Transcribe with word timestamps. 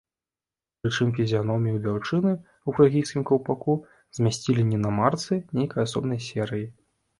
Прычым 0.85 1.11
фізіяномію 1.19 1.75
дзяўчыны 1.83 2.31
ў 2.37 2.69
фрыгійскім 2.79 3.27
каўпаку 3.33 3.77
змясцілі 4.21 4.67
не 4.73 4.83
на 4.89 4.97
марцы 4.99 5.41
нейкай 5.61 5.81
асобнай 5.89 6.19
серыі. 6.33 6.69